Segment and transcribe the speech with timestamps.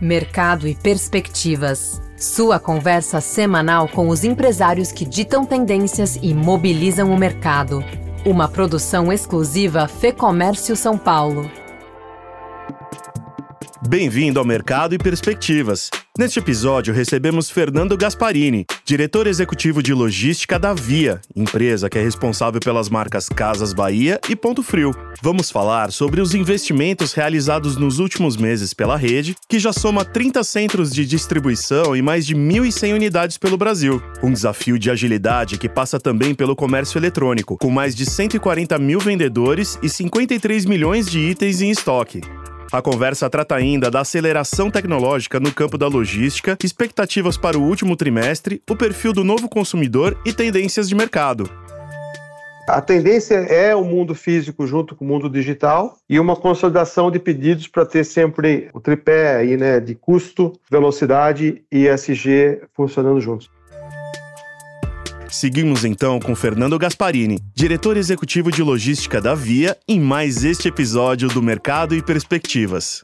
[0.00, 2.00] Mercado e Perspectivas.
[2.16, 7.84] Sua conversa semanal com os empresários que ditam tendências e mobilizam o mercado.
[8.24, 11.50] Uma produção exclusiva Fê Comércio São Paulo.
[13.92, 15.90] Bem-vindo ao Mercado e Perspectivas.
[16.18, 22.58] Neste episódio, recebemos Fernando Gasparini, diretor executivo de logística da Via, empresa que é responsável
[22.58, 24.92] pelas marcas Casas Bahia e Ponto Frio.
[25.20, 30.42] Vamos falar sobre os investimentos realizados nos últimos meses pela rede, que já soma 30
[30.42, 34.02] centros de distribuição e mais de 1.100 unidades pelo Brasil.
[34.22, 39.00] Um desafio de agilidade que passa também pelo comércio eletrônico, com mais de 140 mil
[39.00, 42.22] vendedores e 53 milhões de itens em estoque.
[42.72, 47.94] A conversa trata ainda da aceleração tecnológica no campo da logística, expectativas para o último
[47.94, 51.50] trimestre, o perfil do novo consumidor e tendências de mercado.
[52.66, 57.18] A tendência é o mundo físico junto com o mundo digital e uma consolidação de
[57.18, 63.50] pedidos para ter sempre o tripé aí, né, de custo, velocidade e SG funcionando juntos.
[65.32, 71.26] Seguimos então com Fernando Gasparini, diretor executivo de logística da Via, em mais este episódio
[71.30, 73.02] do Mercado e Perspectivas.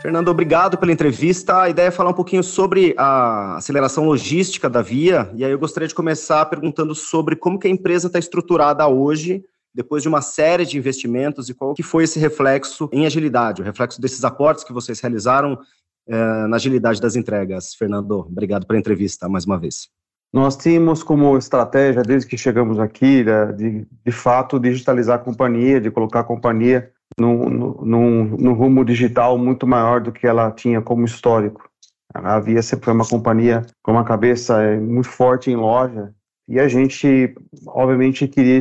[0.00, 1.62] Fernando, obrigado pela entrevista.
[1.62, 5.58] A ideia é falar um pouquinho sobre a aceleração logística da Via, e aí eu
[5.58, 9.42] gostaria de começar perguntando sobre como que a empresa está estruturada hoje,
[9.74, 13.64] depois de uma série de investimentos, e qual que foi esse reflexo em agilidade, o
[13.64, 15.58] reflexo desses aportes que vocês realizaram
[16.06, 17.74] eh, na agilidade das entregas.
[17.74, 19.88] Fernando, obrigado pela entrevista mais uma vez.
[20.32, 25.80] Nós tínhamos como estratégia, desde que chegamos aqui, né, de, de fato digitalizar a companhia,
[25.80, 31.04] de colocar a companhia num, num rumo digital muito maior do que ela tinha como
[31.04, 31.68] histórico.
[32.12, 36.12] A Via sempre foi uma companhia com uma cabeça é, muito forte em loja
[36.48, 37.34] e a gente,
[37.66, 38.60] obviamente, queria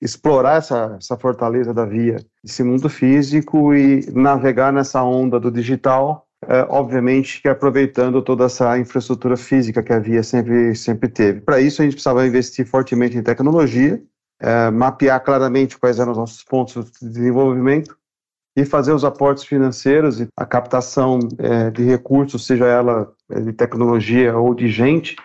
[0.00, 6.27] explorar essa, essa fortaleza da Via, esse mundo físico e navegar nessa onda do digital
[6.46, 11.40] é, obviamente que aproveitando toda essa infraestrutura física que a Via sempre, sempre teve.
[11.40, 14.00] Para isso, a gente precisava investir fortemente em tecnologia,
[14.40, 17.96] é, mapear claramente quais eram os nossos pontos de desenvolvimento
[18.56, 23.52] e fazer os aportes financeiros e a captação é, de recursos, seja ela é, de
[23.52, 25.16] tecnologia ou de gente,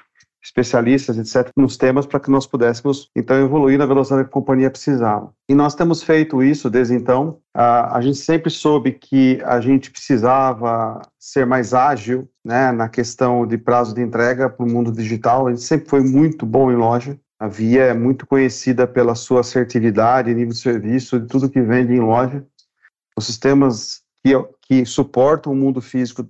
[0.44, 4.70] especialistas, etc., nos temas para que nós pudéssemos, então, evoluir na velocidade que a companhia
[4.70, 5.34] precisava.
[5.48, 7.40] E nós temos feito isso desde então.
[7.54, 13.48] A, a gente sempre soube que a gente precisava ser mais ágil né, na questão
[13.48, 15.48] de prazo de entrega para o mundo digital.
[15.48, 17.18] A gente sempre foi muito bom em loja.
[17.40, 21.94] A Via é muito conhecida pela sua assertividade, nível de serviço, de tudo que vende
[21.94, 22.46] em loja.
[23.18, 26.28] Os sistemas que, que suportam o mundo físico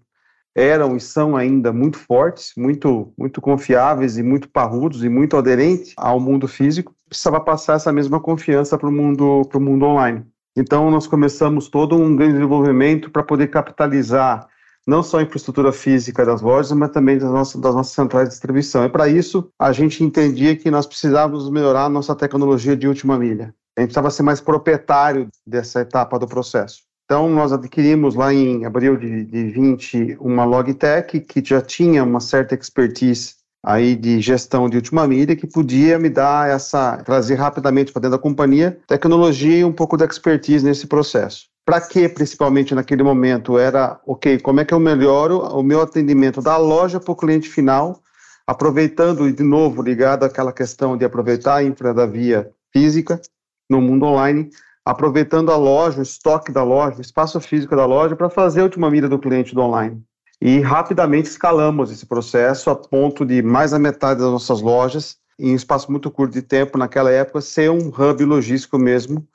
[0.55, 5.93] eram e são ainda muito fortes, muito, muito confiáveis e muito parrudos e muito aderentes
[5.97, 10.25] ao mundo físico, precisava passar essa mesma confiança para o mundo, mundo online.
[10.55, 14.47] Então, nós começamos todo um grande desenvolvimento para poder capitalizar
[14.85, 18.33] não só a infraestrutura física das lojas, mas também das nossas, das nossas centrais de
[18.33, 18.83] distribuição.
[18.85, 23.17] E para isso, a gente entendia que nós precisávamos melhorar a nossa tecnologia de última
[23.17, 23.55] milha.
[23.77, 26.81] A gente precisava ser mais proprietário dessa etapa do processo.
[27.13, 32.19] Então, nós adquirimos lá em abril de, de 20 uma Logitech que já tinha uma
[32.19, 37.93] certa expertise aí de gestão de última milha que podia me dar essa trazer rapidamente
[37.93, 41.45] para dentro da companhia tecnologia e um pouco de expertise nesse processo.
[41.63, 46.41] Para que, principalmente naquele momento, era, ok, como é que eu melhoro o meu atendimento
[46.41, 48.01] da loja para o cliente final,
[48.47, 53.21] aproveitando, de novo, ligado àquela questão de aproveitar a infra da via física
[53.69, 54.49] no mundo online,
[54.85, 58.63] aproveitando a loja, o estoque da loja, o espaço físico da loja, para fazer a
[58.63, 60.03] última mira do cliente do online.
[60.41, 65.53] E rapidamente escalamos esse processo a ponto de mais da metade das nossas lojas, em
[65.53, 69.25] espaço muito curto de tempo, naquela época, ser um hub logístico mesmo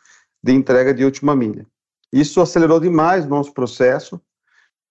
[0.42, 1.66] de entrega de última milha.
[2.12, 4.20] Isso acelerou demais o nosso processo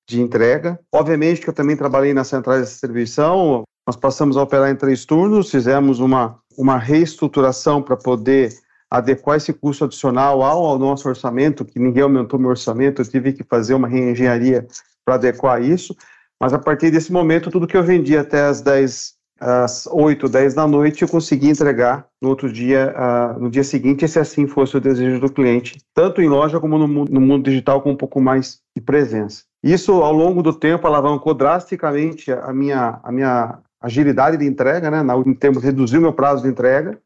[0.08, 0.80] de entrega.
[0.92, 5.06] Obviamente que eu também trabalhei nas centrais de distribuição, nós passamos a operar em três
[5.06, 8.52] turnos, fizemos uma, uma reestruturação para poder
[8.90, 13.34] adequar esse custo adicional ao, ao, nosso orçamento, que ninguém aumentou meu orçamento, eu tive
[13.34, 14.66] que fazer uma reengenharia
[15.06, 15.96] para adequar isso,
[16.42, 20.54] mas a partir desse momento, tudo que eu vendi até as 10, às 8, 10
[20.54, 24.78] da noite, eu consegui entregar no outro dia, uh, no dia seguinte, se assim fosse
[24.78, 28.22] o desejo do cliente, tanto em loja como no, no mundo digital, com um pouco
[28.22, 29.44] mais de presença.
[29.64, 35.04] Isso, ao longo do tempo, alavancou drasticamente a minha, a minha agilidade de entrega, né,
[35.26, 37.00] em termos o meu prazo de entrega,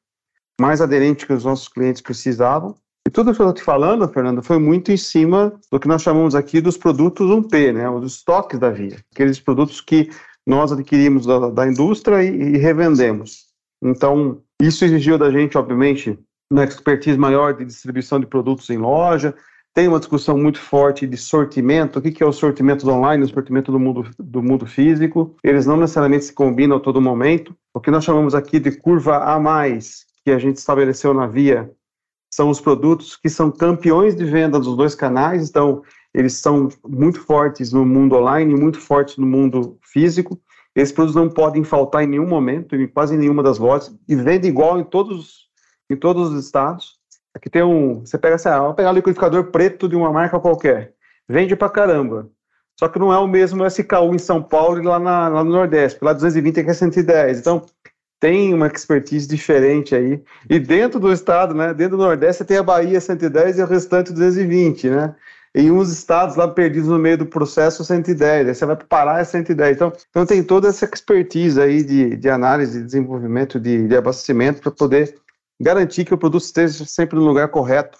[0.61, 2.75] mais aderente que os nossos clientes precisavam.
[3.07, 6.03] E tudo que eu estou te falando, Fernando, foi muito em cima do que nós
[6.03, 10.11] chamamos aqui dos produtos 1P, né, os estoques da Via, aqueles produtos que
[10.45, 13.47] nós adquirimos da, da indústria e, e, revendemos.
[13.83, 16.19] Então, isso exigiu da gente, obviamente,
[16.51, 19.33] uma expertise maior de distribuição de produtos em loja,
[19.73, 21.97] tem uma discussão muito forte de sortimento.
[21.97, 25.35] O que é o sortimento do online, o sortimento do mundo, do mundo físico?
[25.43, 27.55] Eles não necessariamente se combinam a todo momento.
[27.73, 29.39] O que nós chamamos aqui de curva A,
[30.23, 31.71] que a gente estabeleceu na via,
[32.33, 35.49] são os produtos que são campeões de venda dos dois canais.
[35.49, 35.83] Então,
[36.13, 40.39] eles são muito fortes no mundo online, muito fortes no mundo físico.
[40.75, 44.47] Esses produtos não podem faltar em nenhum momento, em quase nenhuma das lojas, e vende
[44.47, 45.49] igual em todos,
[45.89, 46.99] em todos os estados.
[47.33, 48.01] Aqui tem um.
[48.05, 50.93] Você pega assim, ah, vamos pegar um liquidificador preto de uma marca qualquer.
[51.27, 52.29] Vende pra caramba.
[52.79, 55.51] Só que não é o mesmo SKU em São Paulo e lá, na, lá no
[55.51, 57.39] Nordeste, lá 220 aqui é 110.
[57.39, 57.65] Então,
[58.21, 60.23] tem uma expertise diferente aí.
[60.47, 64.13] E dentro do estado, né, dentro do Nordeste, tem a Bahia 110 e o restante
[64.13, 65.15] 220, né?
[65.53, 68.47] Em uns estados lá perdidos no meio do processo, 110.
[68.47, 69.75] Aí você vai para Pará, é 110.
[69.75, 74.61] Então, então tem toda essa expertise aí de, de análise, de desenvolvimento, de, de abastecimento
[74.61, 75.15] para poder
[75.59, 77.97] garantir que o produto esteja sempre no lugar correto,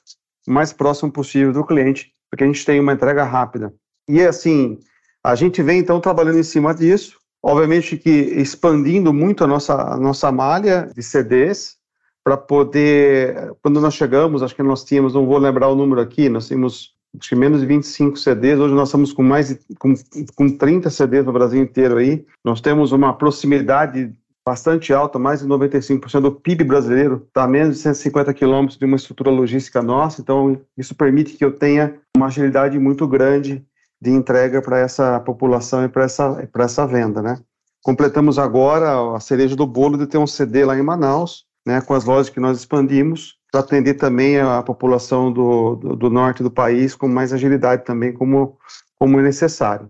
[0.48, 3.74] o mais próximo possível do cliente, para que a gente tenha uma entrega rápida.
[4.08, 4.80] E assim,
[5.24, 9.98] a gente vem então trabalhando em cima disso, obviamente que expandindo muito a nossa, a
[9.98, 11.78] nossa malha de CDs,
[12.24, 16.30] para poder, quando nós chegamos, acho que nós tínhamos, não vou lembrar o número aqui,
[16.30, 19.94] nós tínhamos acho que menos de 25 CDs, hoje nós estamos com mais de, com,
[20.36, 24.14] com 30 CDs no Brasil inteiro aí, nós temos uma proximidade
[24.46, 28.86] bastante alta, mais de 95% do PIB brasileiro está a menos de 150 quilômetros de
[28.86, 33.64] uma estrutura logística nossa, então isso permite que eu tenha uma agilidade muito grande
[34.02, 37.40] de entrega para essa população e para essa, essa venda, né?
[37.84, 41.94] Completamos agora a cereja do bolo de ter um CD lá em Manaus, né, com
[41.94, 46.50] as lojas que nós expandimos, para atender também a população do, do, do, norte do
[46.50, 48.58] país com mais agilidade também, como,
[48.98, 49.90] como é necessário.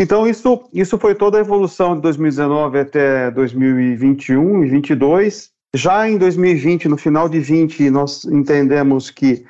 [0.00, 5.50] Então, isso, isso foi toda a evolução de 2019 até 2021 e 2022.
[5.74, 9.44] Já em 2020, no final de 20, nós entendemos que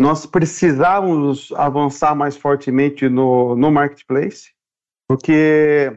[0.00, 4.48] nós precisávamos avançar mais fortemente no, no marketplace,
[5.06, 5.92] porque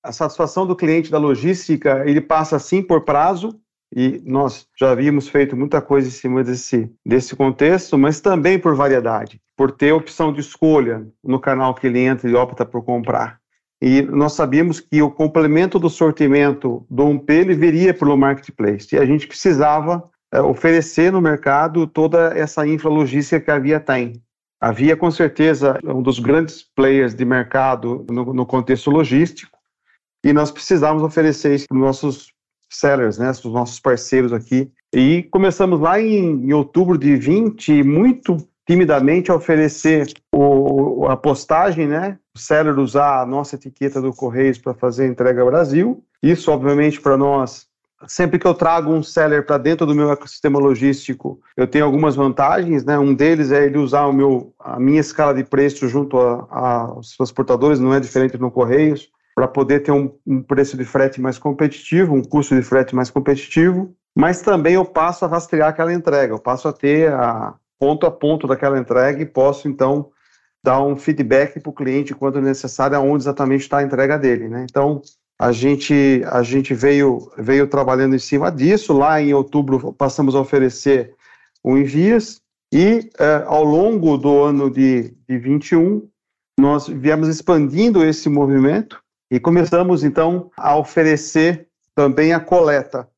[0.00, 3.60] a satisfação do cliente da logística, ele passa sim por prazo,
[3.92, 8.76] e nós já havíamos feito muita coisa em cima desse, desse contexto, mas também por
[8.76, 13.40] variedade, por ter opção de escolha no canal que ele entra e opta por comprar.
[13.82, 18.94] E nós sabíamos que o complemento do sortimento do 1P ele viria pelo marketplace.
[18.94, 24.22] E a gente precisava oferecer no mercado toda essa infralogística que a Via tem.
[24.60, 29.56] A Via, com certeza, é um dos grandes players de mercado no, no contexto logístico.
[30.24, 32.32] E nós precisávamos oferecer isso para os nossos
[32.70, 34.70] sellers, né, os nossos parceiros aqui.
[34.92, 38.36] E começamos lá em, em outubro de 20, muito
[38.66, 42.18] timidamente a oferecer o, a postagem, né?
[42.36, 46.04] O seller usar a nossa etiqueta do Correios para fazer a entrega ao Brasil.
[46.22, 47.67] Isso, obviamente, para nós,
[48.06, 52.14] sempre que eu trago um seller para dentro do meu ecossistema logístico, eu tenho algumas
[52.14, 52.98] vantagens, né?
[52.98, 57.80] Um deles é ele usar o meu, a minha escala de preço junto aos transportadores,
[57.80, 62.14] não é diferente no Correios, para poder ter um, um preço de frete mais competitivo,
[62.14, 66.40] um custo de frete mais competitivo mas também eu passo a rastrear aquela entrega, eu
[66.40, 70.10] passo a ter a, ponto a ponto daquela entrega e posso, então,
[70.60, 74.48] dar um feedback para o cliente quando necessário, aonde exatamente está a entrega dele.
[74.48, 74.66] Né?
[74.68, 75.00] Então,
[75.38, 78.92] a gente, a gente veio, veio trabalhando em cima disso.
[78.92, 81.14] Lá em outubro, passamos a oferecer
[81.62, 82.40] o Envias
[82.72, 86.08] e, eh, ao longo do ano de, de 21,
[86.58, 89.00] nós viemos expandindo esse movimento
[89.30, 93.08] e começamos, então, a oferecer também a coleta.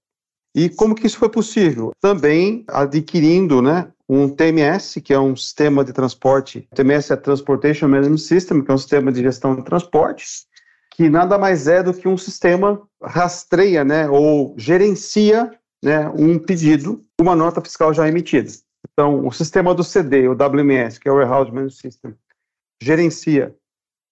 [0.55, 1.93] E como que isso foi possível?
[2.01, 8.19] Também adquirindo né, um TMS, que é um sistema de transporte, TMS é Transportation Management
[8.19, 10.47] System, que é um sistema de gestão de transportes,
[10.91, 15.51] que nada mais é do que um sistema rastreia, né, ou gerencia,
[15.83, 18.51] né, um pedido, uma nota fiscal já emitida.
[18.93, 22.15] Então, o sistema do CD, o WMS, que é o Warehouse Management System,
[22.83, 23.55] gerencia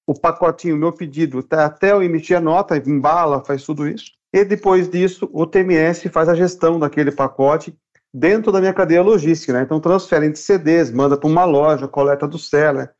[0.08, 4.12] o pacotinho, o meu pedido, tá, até eu emitir a nota, embala, faz tudo isso.
[4.32, 7.76] E depois disso, o TMS faz a gestão daquele pacote
[8.12, 9.62] dentro da minha cadeia logística, né?
[9.62, 12.90] Então transfere entre CDs, manda para uma loja, coleta do seller.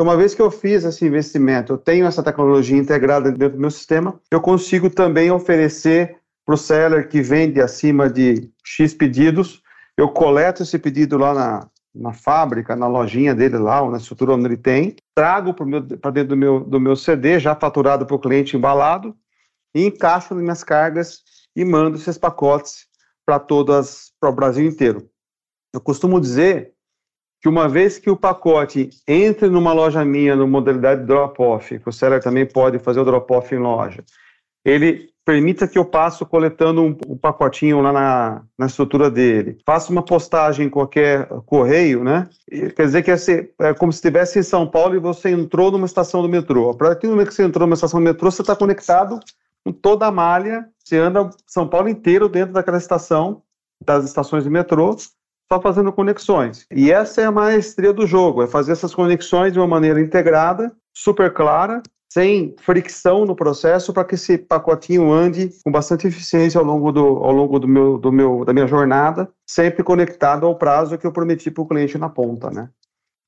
[0.00, 3.70] Uma vez que eu fiz esse investimento, eu tenho essa tecnologia integrada dentro do meu
[3.70, 6.16] sistema, eu consigo também oferecer
[6.46, 9.62] para o seller que vende acima de X pedidos,
[9.98, 14.32] eu coleto esse pedido lá na, na fábrica, na lojinha dele lá, ou na estrutura
[14.32, 18.20] onde ele tem, trago para dentro do meu, do meu CD, já faturado para o
[18.20, 19.14] cliente embalado,
[19.74, 21.18] e encaixo nas minhas cargas
[21.54, 22.86] e mando esses pacotes
[23.26, 25.10] para todas, para o Brasil inteiro.
[25.74, 26.72] Eu costumo dizer
[27.40, 31.92] que uma vez que o pacote entre numa loja minha, no modalidade drop-off, que o
[31.92, 34.04] seller também pode fazer o drop-off em loja,
[34.64, 39.92] ele permita que eu passe coletando um, um, pacotinho lá na, na estrutura dele, faça
[39.92, 42.28] uma postagem em qualquer correio, né?
[42.48, 43.16] Quer dizer que é,
[43.68, 46.70] é como se estivesse em São Paulo e você entrou numa estação do metrô.
[46.70, 49.20] A partir do momento que você entrou numa estação do metrô, você está conectado
[49.64, 53.42] com toda a malha, você anda São Paulo inteiro dentro daquela estação,
[53.82, 54.96] das estações de metrô,
[55.52, 56.64] só fazendo conexões.
[56.70, 60.72] E essa é a maestria do jogo, é fazer essas conexões de uma maneira integrada,
[60.94, 66.64] super clara, sem fricção no processo para que esse pacotinho ande com bastante eficiência ao
[66.64, 70.98] longo, do, ao longo do meu, do meu, da minha jornada, sempre conectado ao prazo
[70.98, 72.68] que eu prometi para o cliente na ponta, né?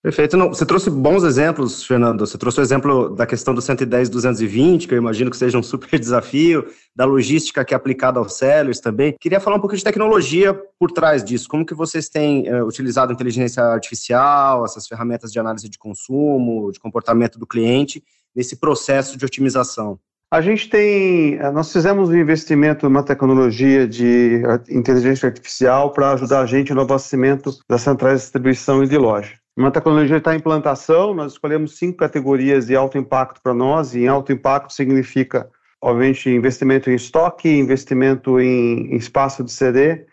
[0.02, 0.36] Perfeito.
[0.36, 2.26] Não, você trouxe bons exemplos, Fernando.
[2.26, 5.62] Você trouxe o exemplo da questão do 110 220, que eu imagino que seja um
[5.62, 9.14] super desafio, da logística que é aplicada aos sellers também.
[9.20, 11.48] Queria falar um pouquinho de tecnologia por trás disso.
[11.48, 16.80] Como que vocês têm é, utilizado inteligência artificial, essas ferramentas de análise de consumo, de
[16.80, 18.02] comportamento do cliente,
[18.34, 20.00] nesse processo de otimização?
[20.32, 26.40] A gente tem, eh, nós fizemos um investimento numa tecnologia de inteligência artificial para ajudar
[26.40, 29.41] a gente no abastecimento das centrais de distribuição e de loja.
[29.54, 34.00] Uma tecnologia está em implantação, nós escolhemos cinco categorias de alto impacto para nós, e
[34.00, 40.06] em alto impacto significa, obviamente, investimento em estoque, investimento em, espaço de CD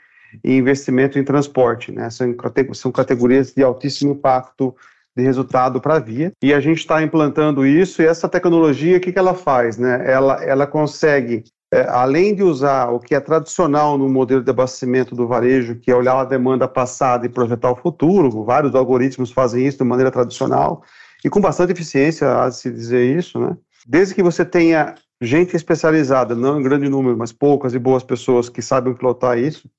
[0.44, 1.90] e investimento em transporte.
[1.90, 2.10] Né?
[2.10, 2.36] São,
[2.74, 4.76] são categorias de altíssimo impacto
[5.16, 6.34] de resultado para a via.
[6.44, 9.78] E a gente está implantando isso, e essa tecnologia, o que, que ela faz?
[9.78, 10.04] Né?
[10.06, 15.14] Ela, ela consegue é, além de usar o que é tradicional no modelo de abastecimento
[15.14, 19.68] do varejo, que é olhar a demanda passada e projetar o futuro, vários algoritmos fazem
[19.68, 20.84] isso de maneira tradicional
[21.24, 23.56] e com bastante eficiência, a se dizer isso, né?
[23.88, 28.50] Desde que você tenha gente especializada, não em grande número, mas poucas e boas pessoas
[28.50, 29.70] que sabem pilotar isso,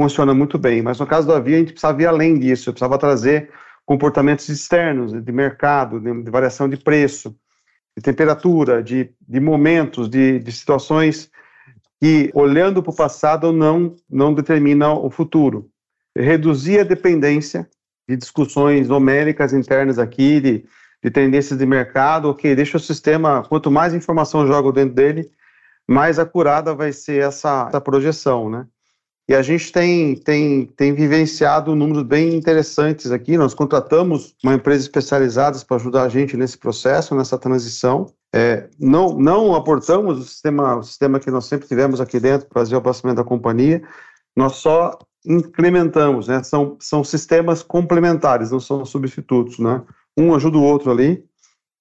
[0.00, 0.82] funciona muito bem.
[0.82, 3.50] Mas no caso do Avia, a gente precisava ir além disso, precisava trazer
[3.84, 7.34] comportamentos externos, de mercado, de, de variação de preço,
[7.96, 11.30] de temperatura, de, de momentos, de, de situações
[12.00, 15.68] que, olhando para o passado, não, não determina o futuro.
[16.16, 17.68] Reduzir a dependência
[18.08, 20.64] de discussões homéricas internas aqui, de,
[21.02, 25.30] de tendências de mercado, ok, deixa o sistema, quanto mais informação jogo dentro dele,
[25.88, 28.66] mais acurada vai ser essa, essa projeção, né?
[29.28, 33.36] E a gente tem, tem, tem vivenciado números bem interessantes aqui.
[33.36, 38.06] Nós contratamos uma empresa especializada para ajudar a gente nesse processo, nessa transição.
[38.36, 42.60] É, não, não aportamos o sistema, o sistema que nós sempre tivemos aqui dentro para
[42.60, 43.82] fazer o abastecimento da companhia,
[44.36, 46.42] nós só incrementamos, né?
[46.42, 49.82] São, são sistemas complementares, não são substitutos, né?
[50.18, 51.24] Um ajuda o outro ali.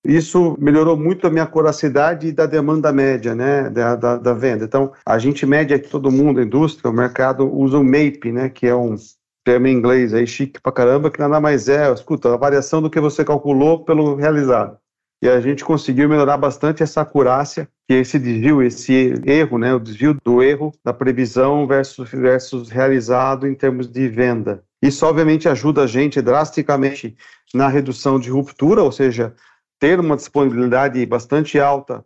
[0.05, 4.63] Isso melhorou muito a minha coracidade da demanda média, né, da, da, da, venda.
[4.63, 8.49] Então, a gente mede aqui todo mundo, a indústria, o mercado usa o MAPE, né,
[8.49, 8.95] que é um
[9.43, 12.89] termo em inglês aí chique pra caramba, que nada mais é, escuta, a variação do
[12.89, 14.77] que você calculou pelo realizado
[15.25, 19.79] e a gente conseguiu melhorar bastante essa acurácia, é esse desvio, esse erro, né, o
[19.79, 24.63] desvio do erro da previsão versus, versus realizado em termos de venda.
[24.79, 27.17] Isso, obviamente, ajuda a gente drasticamente
[27.55, 29.33] na redução de ruptura, ou seja,
[29.79, 32.05] ter uma disponibilidade bastante alta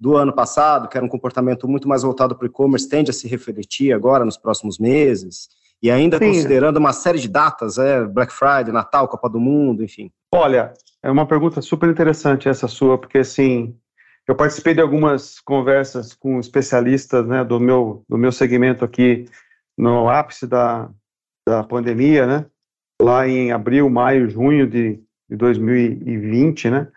[0.00, 3.14] do ano passado, que era um comportamento muito mais voltado para o e-commerce, tende a
[3.14, 5.50] se refletir agora nos próximos meses?
[5.82, 6.28] E ainda Sim.
[6.28, 10.10] considerando uma série de datas, é, Black Friday, Natal, Copa do Mundo, enfim.
[10.32, 10.72] Olha,
[11.04, 13.76] é uma pergunta super interessante essa sua, porque assim,
[14.26, 19.26] eu participei de algumas conversas com especialistas né, do, meu, do meu segmento aqui
[19.76, 20.88] no ápice da,
[21.46, 22.46] da pandemia, né?
[23.02, 26.88] Lá em abril, maio, junho de, de 2020, né?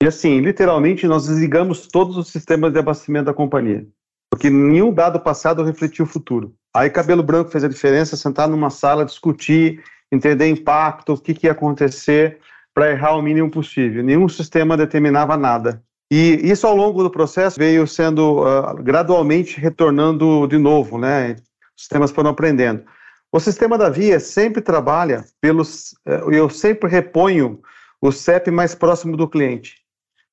[0.00, 3.84] E assim, literalmente, nós desligamos todos os sistemas de abastecimento da companhia,
[4.30, 6.54] porque nenhum dado passado refletiu o futuro.
[6.72, 11.48] Aí cabelo branco fez a diferença, sentar numa sala, discutir, entender impacto, o que, que
[11.48, 12.38] ia acontecer
[12.76, 14.04] para errar o mínimo possível.
[14.04, 15.82] Nenhum sistema determinava nada.
[16.12, 21.36] E isso ao longo do processo veio sendo uh, gradualmente retornando de novo, né?
[21.74, 22.84] Os sistemas foram aprendendo.
[23.32, 25.92] O sistema da Via sempre trabalha pelos.
[26.06, 27.62] Uh, eu sempre reponho
[27.98, 29.76] o CEP mais próximo do cliente.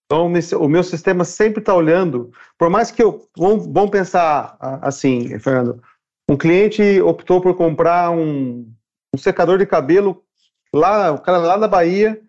[0.06, 3.26] Então, o meu sistema sempre está olhando, por mais que eu.
[3.38, 5.82] Vamos, pensar assim, Fernando.
[6.30, 8.70] Um cliente optou por comprar um,
[9.16, 10.22] um secador de cabelo
[10.74, 12.22] lá, o cara lá na Bahia,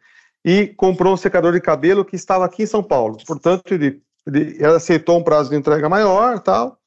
[0.45, 3.17] e comprou um secador de cabelo que estava aqui em São Paulo.
[3.27, 6.79] Portanto, ele, ele aceitou um prazo de entrega maior tal,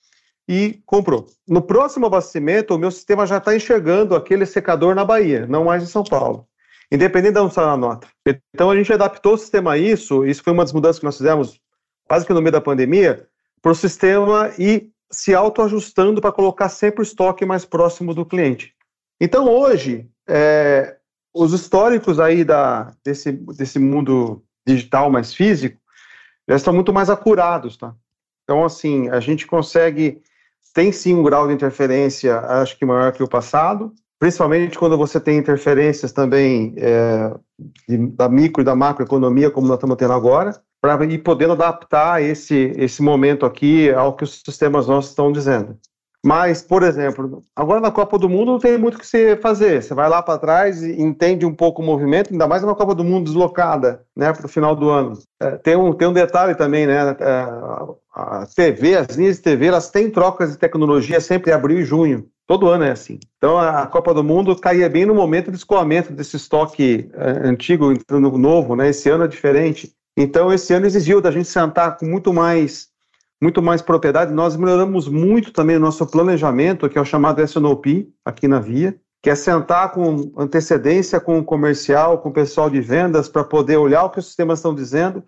[0.48, 1.28] e comprou.
[1.48, 5.84] No próximo abastecimento, o meu sistema já está enxergando aquele secador na Bahia, não mais
[5.84, 6.48] em São Paulo.
[6.90, 8.08] Independente de onde está a nota.
[8.54, 11.18] Então a gente adaptou o sistema a isso, isso foi uma das mudanças que nós
[11.18, 11.60] fizemos
[12.08, 13.28] quase que no meio da pandemia,
[13.62, 18.74] para o sistema ir se autoajustando para colocar sempre o estoque mais próximo do cliente.
[19.20, 20.97] Então hoje, é,
[21.38, 25.80] os históricos aí da, desse, desse mundo digital mais físico
[26.48, 27.94] já estão muito mais acurados, tá?
[28.44, 30.22] Então, assim, a gente consegue,
[30.74, 35.20] tem sim um grau de interferência, acho que maior que o passado, principalmente quando você
[35.20, 37.34] tem interferências também é,
[37.88, 42.22] de, da micro e da macroeconomia, como nós estamos tendo agora, para ir podendo adaptar
[42.22, 45.78] esse, esse momento aqui ao que os sistemas nossos estão dizendo.
[46.28, 49.82] Mas, por exemplo, agora na Copa do Mundo não tem muito o que você fazer.
[49.82, 52.94] Você vai lá para trás e entende um pouco o movimento, ainda mais uma Copa
[52.94, 55.14] do Mundo deslocada né, para o final do ano.
[55.40, 57.16] É, tem, um, tem um detalhe também, né?
[57.18, 57.48] É,
[58.14, 61.86] a TV, as linhas de TV, elas têm trocas de tecnologia sempre em abril e
[61.86, 62.28] junho.
[62.46, 63.20] Todo ano é assim.
[63.38, 67.90] Então a Copa do Mundo caía bem no momento de escoamento desse estoque é, antigo
[67.90, 68.90] entrando novo, né?
[68.90, 69.94] Esse ano é diferente.
[70.18, 72.90] Então esse ano exigiu da gente sentar com muito mais
[73.42, 74.34] muito mais propriedade.
[74.34, 78.96] Nós melhoramos muito também o nosso planejamento, que é o chamado SNOP, aqui na Via,
[79.22, 83.78] que é sentar com antecedência com o comercial, com o pessoal de vendas, para poder
[83.78, 85.24] olhar o que os sistemas estão dizendo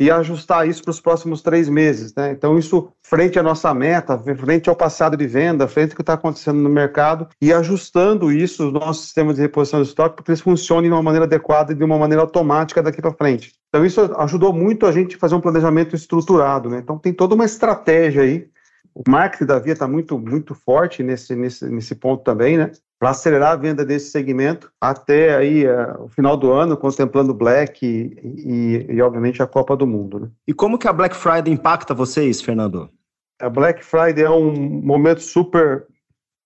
[0.00, 2.14] e ajustar isso para os próximos três meses.
[2.14, 2.32] Né?
[2.32, 6.14] Então, isso frente à nossa meta, frente ao passado de venda, frente ao que está
[6.14, 10.30] acontecendo no mercado e ajustando isso, os nossos sistemas de reposição de estoque, para que
[10.30, 13.52] eles funcionem de uma maneira adequada e de uma maneira automática daqui para frente.
[13.68, 16.68] Então, isso ajudou muito a gente a fazer um planejamento estruturado.
[16.68, 16.78] Né?
[16.78, 18.48] Então, tem toda uma estratégia aí.
[18.94, 22.70] O marketing da Via está muito, muito forte nesse, nesse, nesse ponto também, né?
[23.04, 27.84] Para acelerar a venda desse segmento até aí uh, o final do ano, contemplando Black
[27.84, 30.20] e, e, e, obviamente a Copa do Mundo.
[30.20, 30.30] Né?
[30.48, 32.88] E como que a Black Friday impacta vocês, Fernando?
[33.38, 35.86] A Black Friday é um momento super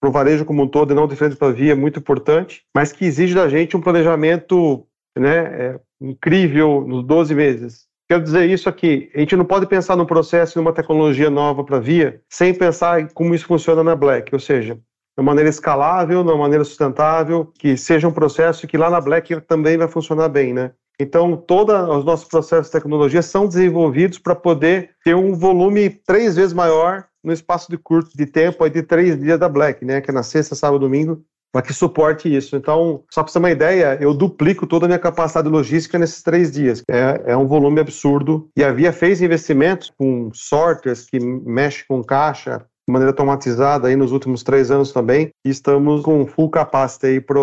[0.01, 2.91] para o varejo como um todo, e não diferente para a Via, muito importante, mas
[2.91, 4.85] que exige da gente um planejamento
[5.17, 7.87] né, é, incrível nos 12 meses.
[8.11, 11.77] Quero dizer isso aqui, a gente não pode pensar num processo, numa tecnologia nova para
[11.77, 14.77] a Via, sem pensar como isso funciona na Black, ou seja,
[15.19, 19.01] de uma maneira escalável, de uma maneira sustentável, que seja um processo que lá na
[19.01, 20.71] Black também vai funcionar bem, né?
[21.01, 26.37] Então, todos os nossos processos de tecnologia são desenvolvidos para poder ter um volume três
[26.37, 30.01] vezes maior no espaço de curto de tempo, aí de três dias da Black, né?
[30.01, 31.21] Que é na sexta, sábado, domingo,
[31.53, 32.55] para que suporte isso.
[32.55, 36.23] Então, só para você ter uma ideia, eu duplico toda a minha capacidade logística nesses
[36.23, 36.85] três dias.
[36.89, 38.49] É, é um volume absurdo.
[38.57, 43.97] E a Via fez investimentos com sorters que mexe com caixa, de maneira automatizada aí
[43.97, 45.29] nos últimos três anos também.
[45.45, 47.39] E estamos com full capacity aí para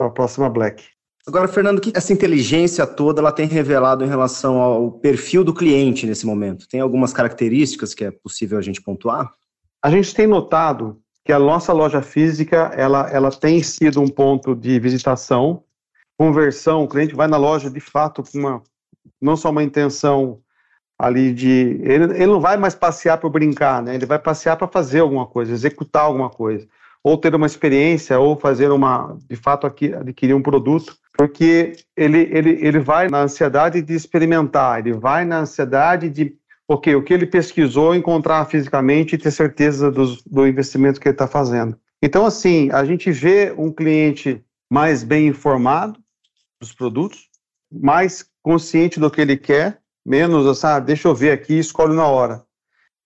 [0.00, 0.84] a próxima Black.
[1.24, 5.54] Agora, Fernando, o que essa inteligência toda ela tem revelado em relação ao perfil do
[5.54, 6.66] cliente nesse momento?
[6.68, 9.32] Tem algumas características que é possível a gente pontuar?
[9.82, 14.54] A gente tem notado que a nossa loja física ela, ela tem sido um ponto
[14.54, 15.62] de visitação,
[16.18, 16.82] conversão.
[16.82, 18.62] O cliente vai na loja de fato com uma
[19.20, 20.40] não só uma intenção
[20.98, 21.78] ali de.
[21.82, 23.94] Ele, ele não vai mais passear para brincar, né?
[23.94, 26.66] Ele vai passear para fazer alguma coisa, executar alguma coisa,
[27.02, 32.28] ou ter uma experiência, ou fazer uma, de fato, aqui, adquirir um produto, porque ele,
[32.32, 36.34] ele, ele vai na ansiedade de experimentar, ele vai na ansiedade de,
[36.68, 41.14] ok, o que ele pesquisou, encontrar fisicamente e ter certeza do, do investimento que ele
[41.14, 41.78] está fazendo.
[42.02, 45.98] Então, assim, a gente vê um cliente mais bem informado
[46.60, 47.28] dos produtos,
[47.72, 52.06] mais consciente do que ele quer, menos, sabe, deixa eu ver aqui e escolhe na
[52.06, 52.42] hora.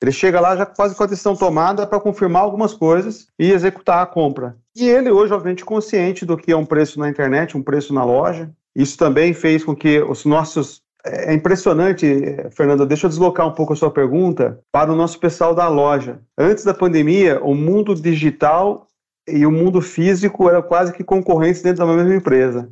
[0.02, 4.02] Ele chega lá já quase com a decisão tomada para confirmar algumas coisas e executar
[4.02, 4.56] a compra.
[4.74, 8.04] E ele hoje, obviamente, consciente do que é um preço na internet, um preço na
[8.04, 8.50] loja.
[8.74, 10.82] Isso também fez com que os nossos.
[11.04, 12.06] É impressionante,
[12.50, 16.20] Fernanda, deixa eu deslocar um pouco a sua pergunta para o nosso pessoal da loja.
[16.36, 18.86] Antes da pandemia, o mundo digital
[19.26, 22.68] e o mundo físico eram quase que concorrentes dentro da mesma empresa.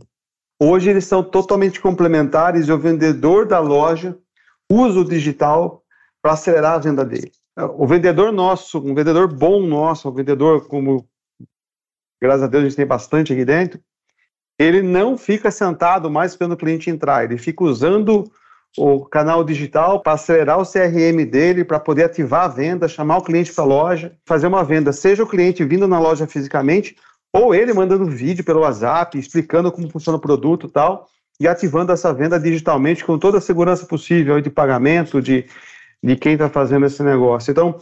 [0.61, 4.19] Hoje eles são totalmente complementares e o vendedor da loja
[4.71, 5.85] usa o digital
[6.21, 7.33] para acelerar a venda dele.
[7.77, 11.09] O vendedor nosso, um vendedor bom nosso, um vendedor como,
[12.21, 13.81] graças a Deus, a gente tem bastante aqui dentro,
[14.59, 18.25] ele não fica sentado mais esperando o cliente entrar, ele fica usando
[18.77, 23.23] o canal digital para acelerar o CRM dele, para poder ativar a venda, chamar o
[23.23, 26.97] cliente para a loja, fazer uma venda, seja o cliente vindo na loja fisicamente
[27.33, 31.09] ou ele mandando vídeo pelo WhatsApp, explicando como funciona o produto e tal.
[31.41, 35.47] e ativando essa venda digitalmente com toda a segurança possível de pagamento de,
[36.03, 37.53] de quem está fazendo esse negócio.
[37.53, 37.79] Então,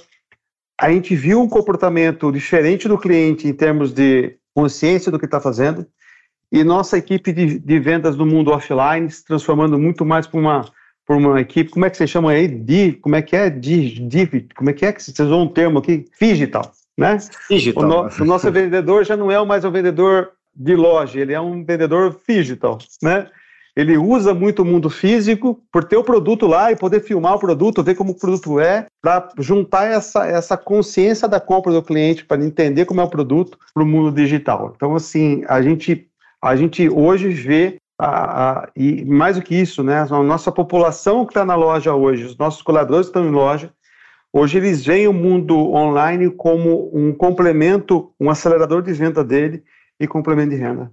[0.78, 5.40] a gente viu um comportamento diferente do cliente em termos de consciência do que está
[5.40, 5.86] fazendo,
[6.52, 10.64] e nossa equipe de, de, vendas no mundo offline se transformando muito mais para uma,
[11.04, 12.46] por uma equipe, como é que você chama aí?
[12.46, 13.50] Di, como é que é?
[13.50, 16.04] Di, di, como é que é que vocês usam um termo aqui?
[16.20, 17.18] Digital, né?
[17.50, 17.84] Digital.
[17.84, 21.40] O, no, o nosso vendedor já não é mais um vendedor de loja, ele é
[21.40, 23.28] um vendedor digital, né?
[23.76, 27.38] Ele usa muito o mundo físico por ter o produto lá e poder filmar o
[27.38, 32.24] produto, ver como o produto é, para juntar essa, essa consciência da compra do cliente,
[32.24, 34.72] para entender como é o produto para o mundo digital.
[34.74, 36.08] Então, assim, a gente,
[36.40, 41.26] a gente hoje vê, a, a, e mais do que isso, né, a nossa população
[41.26, 43.70] que está na loja hoje, os nossos colaboradores que estão em loja,
[44.36, 49.64] hoje eles veem o mundo online como um complemento, um acelerador de venda dele
[49.98, 50.92] e complemento de renda.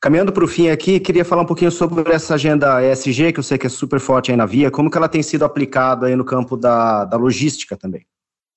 [0.00, 3.42] Caminhando para o fim aqui, queria falar um pouquinho sobre essa agenda ESG, que eu
[3.42, 6.14] sei que é super forte aí na Via, como que ela tem sido aplicada aí
[6.14, 8.06] no campo da, da logística também.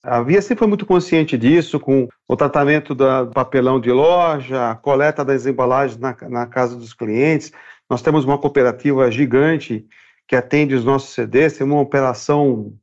[0.03, 4.75] A Via sempre foi muito consciente disso, com o tratamento do papelão de loja, a
[4.75, 7.51] coleta das embalagens na, na casa dos clientes.
[7.89, 9.85] Nós temos uma cooperativa gigante
[10.27, 12.73] que atende os nossos CDs, tem uma operação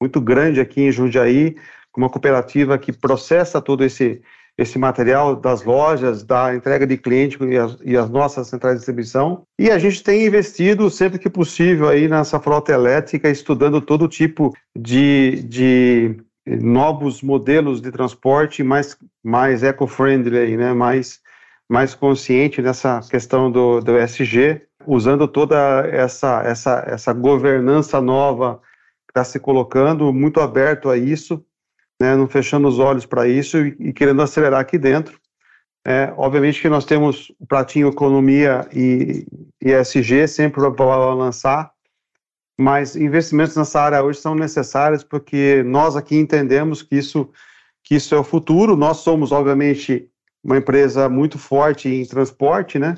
[0.00, 1.56] muito grande aqui em Jundiaí,
[1.96, 4.20] uma cooperativa que processa todo esse,
[4.58, 8.78] esse material das lojas, da entrega de cliente e as, e as, nossas centrais de
[8.80, 9.42] distribuição.
[9.58, 14.54] E a gente tem investido sempre que possível aí nessa frota elétrica, estudando todo tipo
[14.76, 20.72] de, de novos modelos de transporte mais, mais eco-friendly, né?
[20.72, 21.20] mais,
[21.68, 25.56] mais consciente nessa questão do, do ESG, usando toda
[25.90, 28.60] essa, essa, essa governança nova
[29.16, 31.42] está se colocando, muito aberto a isso,
[32.00, 35.18] né, não fechando os olhos para isso e, e, querendo acelerar aqui dentro.
[35.86, 39.26] É, obviamente que nós temos o pratinho economia e,
[39.62, 41.70] ESG sempre para lançar,
[42.58, 47.30] mas investimentos nessa área hoje são necessários porque nós aqui entendemos que isso,
[47.82, 48.76] que isso é o futuro.
[48.76, 50.10] Nós somos, obviamente,
[50.44, 52.96] uma empresa muito forte em transporte, né?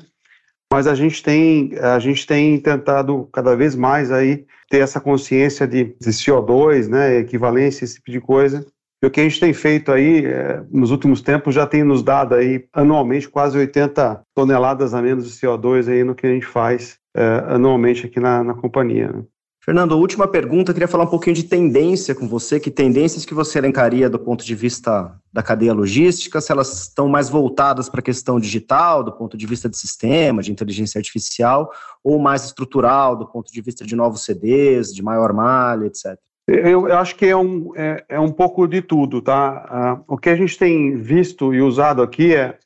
[0.71, 5.67] Mas a gente tem, a gente tem tentado cada vez mais aí ter essa consciência
[5.67, 8.65] de, de CO2, né, equivalência, esse tipo de coisa,
[9.01, 12.03] e o que a gente tem feito aí, é, nos últimos tempos, já tem nos
[12.03, 16.45] dado aí anualmente quase 80 toneladas a menos de CO2 aí no que a gente
[16.45, 19.07] faz é, anualmente aqui na, na companhia.
[19.11, 19.23] Né?
[19.61, 23.57] Fernando, última pergunta, queria falar um pouquinho de tendência com você, que tendências que você
[23.57, 28.03] elencaria do ponto de vista da cadeia logística, se elas estão mais voltadas para a
[28.03, 31.69] questão digital, do ponto de vista de sistema, de inteligência artificial,
[32.01, 36.17] ou mais estrutural, do ponto de vista de novos CDs, de maior malha, etc.
[36.47, 40.01] Eu, eu, acho que é um, é, é um pouco de tudo, tá?
[40.07, 42.57] Uh, o que a gente tem visto e usado aqui é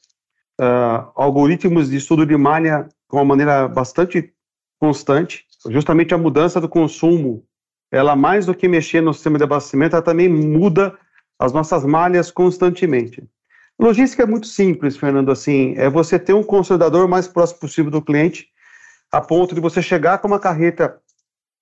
[0.61, 4.31] uh, algoritmos de estudo de malha com uma maneira bastante
[4.79, 5.45] constante.
[5.69, 7.43] Justamente a mudança do consumo,
[7.91, 10.97] ela mais do que mexer no sistema de abastecimento, ela também muda
[11.39, 13.23] as nossas malhas constantemente.
[13.79, 18.01] Logística é muito simples, Fernando, assim, é você ter um consolidador mais próximo possível do
[18.01, 18.47] cliente,
[19.11, 20.99] a ponto de você chegar com uma carreta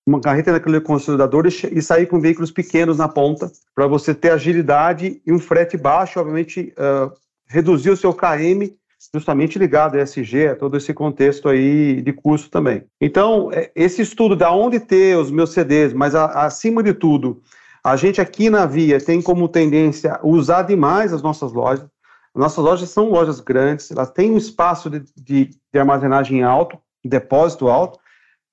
[0.05, 4.31] uma carreta naquele consolidador e, e sair com veículos pequenos na ponta, para você ter
[4.31, 7.11] agilidade e um frete baixo, obviamente, uh,
[7.47, 8.75] reduzir o seu KM
[9.13, 12.83] justamente ligado a ESG, a todo esse contexto aí de custo também.
[12.99, 17.41] Então, é, esse estudo da onde ter os meus CDs, mas a, acima de tudo,
[17.83, 21.87] a gente aqui na Via tem como tendência usar demais as nossas lojas.
[22.33, 27.67] Nossas lojas são lojas grandes, elas têm um espaço de, de, de armazenagem alto, depósito
[27.67, 27.99] alto,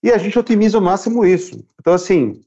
[0.02, 1.64] e a gente otimiza ao máximo isso.
[1.78, 2.42] Então, assim,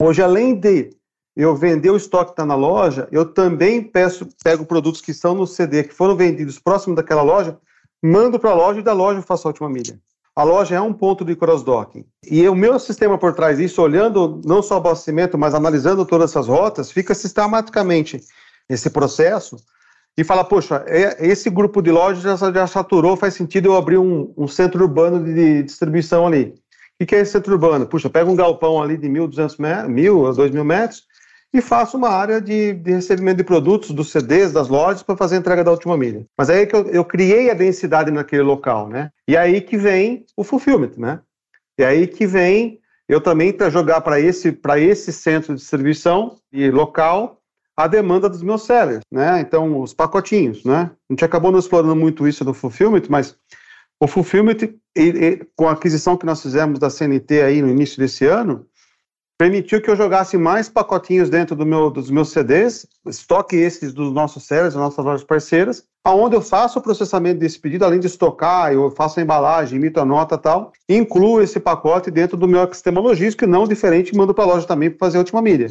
[0.00, 0.90] hoje, além de
[1.36, 5.34] eu vender o estoque que está na loja, eu também peço, pego produtos que estão
[5.34, 7.58] no CD, que foram vendidos próximo daquela loja,
[8.02, 10.00] mando para a loja e da loja eu faço a última milha.
[10.34, 12.06] A loja é um ponto de cross-docking.
[12.30, 16.30] E o meu sistema por trás disso, olhando não só o abastecimento, mas analisando todas
[16.30, 18.20] essas rotas, fica sistematicamente
[18.68, 19.56] esse processo
[20.16, 23.98] e fala, poxa, é, esse grupo de lojas já, já saturou, faz sentido eu abrir
[23.98, 26.54] um, um centro urbano de distribuição ali.
[26.98, 27.86] O que é esse centro urbano?
[27.86, 31.06] Puxa, pega um galpão ali de 1.200 metros, 1.000 a 2.000 metros
[31.56, 35.36] e faço uma área de, de, recebimento de produtos dos CDs, das lojas, para fazer
[35.36, 36.26] a entrega da última milha.
[36.36, 39.10] Mas aí é que eu, eu, criei a densidade naquele local, né?
[39.26, 41.20] E aí que vem o fulfillment, né?
[41.78, 46.70] E aí que vem eu também para jogar para esse, esse centro de distribuição e
[46.70, 47.40] local
[47.74, 49.40] a demanda dos meus sellers, né?
[49.40, 50.90] Então, os pacotinhos, né?
[51.08, 53.34] A gente acabou não explorando muito isso no fulfillment, mas
[53.98, 54.58] o fulfillment,
[54.94, 58.66] e, e, com a aquisição que nós fizemos da CNT aí no início desse ano,
[59.38, 64.12] permitiu que eu jogasse mais pacotinhos dentro do meu, dos meus CDs, estoque esses dos
[64.12, 68.06] nossos sellers, das nossas lojas parceiras, aonde eu faço o processamento desse pedido, além de
[68.06, 72.48] estocar, eu faço a embalagem, imito a nota e tal, incluo esse pacote dentro do
[72.48, 75.42] meu sistema logístico, e não diferente, mando para a loja também para fazer a última
[75.42, 75.66] milha.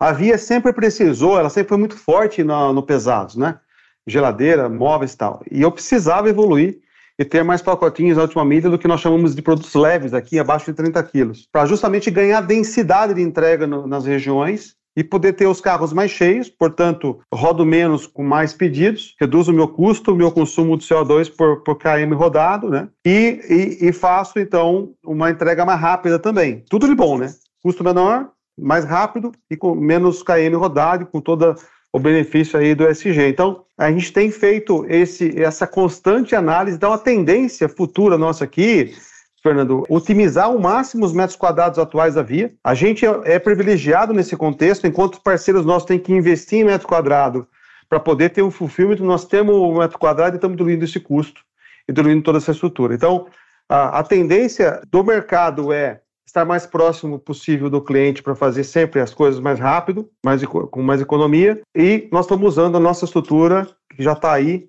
[0.00, 3.60] A Via sempre precisou, ela sempre foi muito forte no, no pesados, né?
[4.06, 5.42] Geladeira, móveis e tal.
[5.50, 6.80] E eu precisava evoluir
[7.18, 10.38] e ter mais pacotinhos na última milha do que nós chamamos de produtos leves aqui,
[10.38, 15.32] abaixo de 30 quilos, para justamente ganhar densidade de entrega no, nas regiões e poder
[15.32, 20.12] ter os carros mais cheios, portanto, rodo menos com mais pedidos, reduzo o meu custo,
[20.12, 22.88] o meu consumo de CO2 por, por KM rodado, né?
[23.04, 23.40] E,
[23.80, 26.62] e, e faço, então, uma entrega mais rápida também.
[26.70, 27.32] Tudo de bom, né?
[27.62, 31.56] Custo menor, mais rápido e com menos KM rodado, com todo
[31.94, 33.28] o benefício aí do SG.
[33.28, 38.92] Então, a gente tem feito esse, essa constante análise, então a tendência futura nossa aqui,
[39.40, 42.52] Fernando, otimizar ao máximo os metros quadrados atuais da via.
[42.64, 46.64] A gente é, é privilegiado nesse contexto, enquanto os parceiros nossos têm que investir em
[46.64, 47.46] metro quadrado
[47.88, 51.42] para poder ter um fulfillment, nós temos o metro quadrado e estamos diluindo esse custo
[51.88, 52.92] e diluindo toda essa estrutura.
[52.92, 53.28] Então,
[53.68, 59.00] a, a tendência do mercado é estar mais próximo possível do cliente para fazer sempre
[59.00, 61.60] as coisas mais rápido, mais, com mais economia.
[61.74, 64.68] E nós estamos usando a nossa estrutura, que já está aí,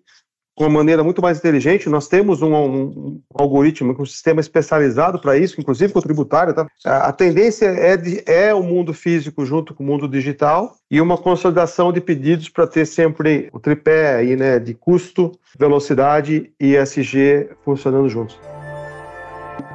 [0.55, 1.89] com uma maneira muito mais inteligente.
[1.89, 6.53] Nós temos um, um, um algoritmo, um sistema especializado para isso, inclusive com o tributário.
[6.53, 6.65] Tá?
[6.85, 11.17] A tendência é, de, é o mundo físico junto com o mundo digital e uma
[11.17, 17.49] consolidação de pedidos para ter sempre o tripé aí, né, de custo, velocidade e SG
[17.63, 18.39] funcionando juntos.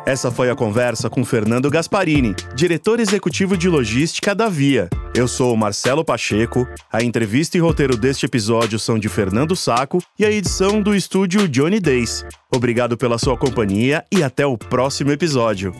[0.07, 4.89] Essa foi a conversa com Fernando Gasparini, diretor executivo de logística da Via.
[5.15, 10.03] Eu sou o Marcelo Pacheco, a entrevista e roteiro deste episódio são de Fernando Saco
[10.19, 12.25] e a edição do estúdio Johnny Days.
[12.55, 15.75] Obrigado pela sua companhia e até o próximo episódio.